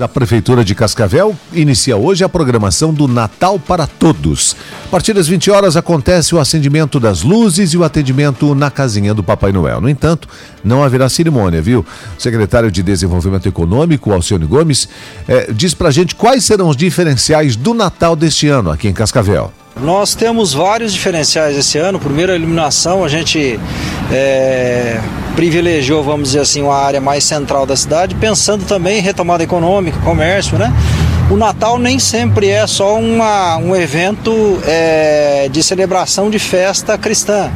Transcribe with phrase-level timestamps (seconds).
[0.00, 4.56] A Prefeitura de Cascavel inicia hoje a programação do Natal para Todos.
[4.86, 9.12] A partir das 20 horas acontece o acendimento das luzes e o atendimento na casinha
[9.12, 9.82] do Papai Noel.
[9.82, 10.26] No entanto,
[10.64, 11.84] não haverá cerimônia, viu?
[12.18, 14.88] O secretário de Desenvolvimento Econômico, Alcione Gomes,
[15.28, 19.52] eh, diz pra gente quais serão os diferenciais do Natal deste ano aqui em Cascavel.
[19.78, 22.00] Nós temos vários diferenciais esse ano.
[22.00, 23.60] Primeiro, a iluminação, a gente
[24.10, 24.98] é,
[25.34, 29.98] privilegiou, vamos dizer assim, uma área mais central da cidade, pensando também em retomada econômica,
[30.00, 30.72] comércio, né?
[31.30, 37.50] O Natal nem sempre é só uma, um evento é, de celebração de festa cristã.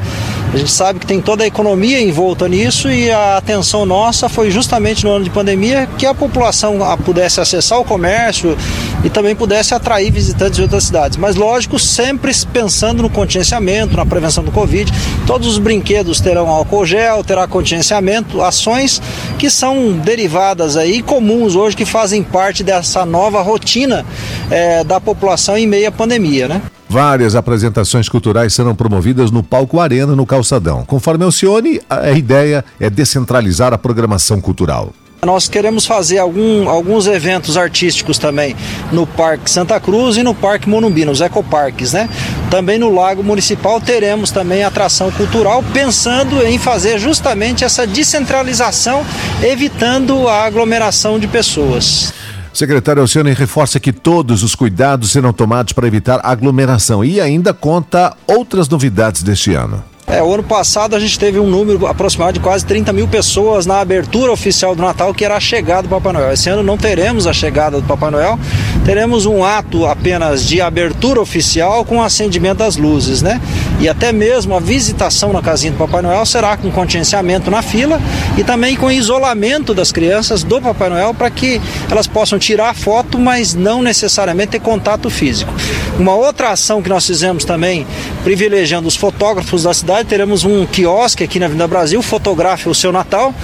[0.53, 4.51] A gente sabe que tem toda a economia envolta nisso e a atenção nossa foi
[4.51, 8.57] justamente no ano de pandemia que a população pudesse acessar o comércio
[9.05, 11.17] e também pudesse atrair visitantes de outras cidades.
[11.17, 14.93] Mas, lógico, sempre pensando no contingenciamento, na prevenção do Covid.
[15.27, 19.01] Todos os brinquedos terão álcool gel, terá contingenciamento, ações
[19.39, 24.05] que são derivadas aí, comuns hoje, que fazem parte dessa nova rotina
[24.51, 26.63] é, da população em meio à pandemia, né?
[26.89, 30.85] Várias apresentações culturais serão promovidas no Palco Arena, no Calçadão.
[30.87, 34.95] Conforme Alcione, a ideia é descentralizar a programação cultural.
[35.25, 38.55] Nós queremos fazer algum, alguns eventos artísticos também
[38.93, 42.09] no Parque Santa Cruz e no Parque Monumbi, nos ecoparques, né?
[42.49, 49.05] Também no Lago Municipal teremos também atração cultural, pensando em fazer justamente essa descentralização,
[49.43, 52.15] evitando a aglomeração de pessoas.
[52.55, 58.17] Secretário Alcione reforça que todos os cuidados serão tomados para evitar aglomeração e ainda conta
[58.27, 59.83] outras novidades deste ano.
[60.11, 63.67] É, o ano passado a gente teve um número aproximado de quase 30 mil pessoas
[63.67, 66.33] na abertura oficial do Natal, que era a chegada do Papai Noel.
[66.33, 68.39] Esse ano não teremos a chegada do Papai Noel,
[68.87, 73.39] teremos um ato apenas de abertura oficial com acendimento das luzes, né?
[73.81, 78.01] E até mesmo a visitação na casinha do Papai Noel será com contingenciamento na fila
[78.39, 81.61] e também com isolamento das crianças do Papai Noel para que
[81.91, 85.53] elas possam tirar foto, mas não necessariamente ter contato físico.
[85.99, 87.87] Uma outra ação que nós fizemos também,
[88.25, 92.93] privilegiando os fotógrafos da cidade, teremos um quiosque aqui na Avenida Brasil, fotografe o seu
[92.93, 93.35] Natal,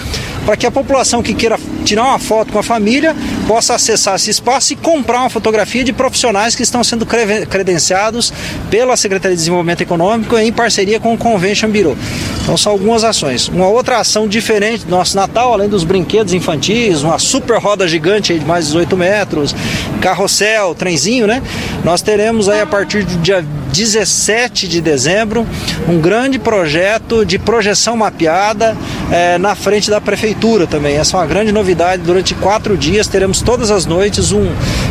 [0.44, 3.15] para que a população que queira tirar uma foto com a família
[3.47, 8.32] possa acessar esse espaço e comprar uma fotografia de profissionais que estão sendo credenciados
[8.71, 11.97] pela Secretaria de Desenvolvimento Econômico em parceria com o Convention Bureau.
[12.43, 13.49] Então são algumas ações.
[13.49, 18.38] Uma outra ação diferente do nosso Natal, além dos brinquedos infantis, uma super roda gigante
[18.38, 19.54] de mais de 18 metros,
[20.00, 21.43] carrossel, trenzinho, né?
[21.83, 25.47] Nós teremos aí a partir do dia 17 de dezembro
[25.88, 28.77] um grande projeto de projeção mapeada
[29.10, 30.97] é, na frente da prefeitura também.
[30.97, 32.03] Essa é uma grande novidade.
[32.03, 34.47] Durante quatro dias teremos todas as noites um,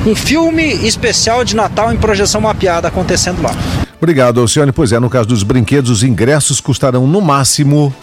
[0.06, 3.56] um filme especial de Natal em projeção mapeada acontecendo lá.
[3.97, 4.72] Obrigado, Alcione.
[4.72, 7.94] Pois é, no caso dos brinquedos, os ingressos custarão no máximo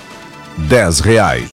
[0.56, 1.48] 10 reais.